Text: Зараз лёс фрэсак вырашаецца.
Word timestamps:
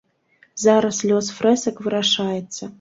Зараз 0.63 1.03
лёс 1.11 1.31
фрэсак 1.37 1.75
вырашаецца. 1.85 2.63